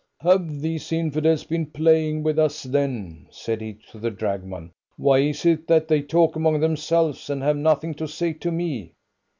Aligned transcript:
"Have 0.21 0.61
these 0.61 0.91
infidels 0.91 1.43
been 1.43 1.67
playing 1.67 2.23
with 2.23 2.39
us, 2.39 2.63
then?" 2.63 3.27
said 3.29 3.61
he 3.61 3.75
to 3.91 3.99
the 3.99 4.09
dragoman. 4.09 4.71
"Why 4.97 5.19
is 5.19 5.45
it 5.45 5.67
that 5.67 5.87
they 5.87 6.01
talk 6.01 6.35
among 6.35 6.59
themselves 6.59 7.29
and 7.29 7.43
have 7.43 7.55
nothing 7.57 7.93
to 7.93 8.07
say 8.07 8.33
to 8.33 8.51
me?" 8.51 8.93